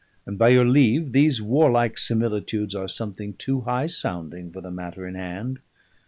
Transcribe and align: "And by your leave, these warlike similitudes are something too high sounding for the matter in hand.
"And 0.25 0.35
by 0.35 0.49
your 0.49 0.65
leave, 0.65 1.11
these 1.11 1.43
warlike 1.43 1.99
similitudes 1.99 2.73
are 2.73 2.87
something 2.87 3.35
too 3.35 3.61
high 3.61 3.85
sounding 3.85 4.49
for 4.51 4.59
the 4.59 4.71
matter 4.71 5.07
in 5.07 5.13
hand. 5.13 5.59